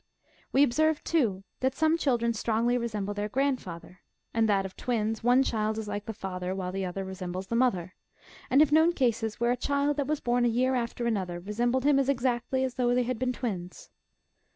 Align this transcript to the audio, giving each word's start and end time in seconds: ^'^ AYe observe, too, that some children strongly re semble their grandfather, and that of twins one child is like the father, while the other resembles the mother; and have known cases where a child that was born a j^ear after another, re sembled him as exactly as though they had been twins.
^'^ 0.53 0.59
AYe 0.59 0.63
observe, 0.63 1.03
too, 1.03 1.43
that 1.59 1.75
some 1.75 1.95
children 1.95 2.33
strongly 2.33 2.75
re 2.75 2.87
semble 2.87 3.13
their 3.13 3.29
grandfather, 3.29 3.99
and 4.33 4.49
that 4.49 4.65
of 4.65 4.75
twins 4.75 5.23
one 5.23 5.43
child 5.43 5.77
is 5.77 5.87
like 5.87 6.07
the 6.07 6.11
father, 6.11 6.55
while 6.55 6.71
the 6.71 6.83
other 6.83 7.05
resembles 7.05 7.45
the 7.45 7.55
mother; 7.55 7.93
and 8.49 8.61
have 8.61 8.71
known 8.71 8.93
cases 8.93 9.39
where 9.39 9.51
a 9.51 9.55
child 9.55 9.97
that 9.97 10.07
was 10.07 10.19
born 10.19 10.43
a 10.43 10.49
j^ear 10.49 10.75
after 10.75 11.05
another, 11.05 11.39
re 11.39 11.53
sembled 11.53 11.83
him 11.83 11.99
as 11.99 12.09
exactly 12.09 12.63
as 12.63 12.73
though 12.73 12.95
they 12.95 13.03
had 13.03 13.19
been 13.19 13.31
twins. 13.31 13.91